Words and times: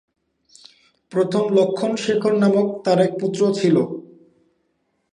প্রথম 1.11 1.43
লক্ষ্মণ 1.57 1.91
শেখর 2.03 2.33
নামক 2.33 2.67
তার 2.85 2.99
এক 2.99 3.11
পুত্র 3.21 3.41
ছিল। 3.53 3.75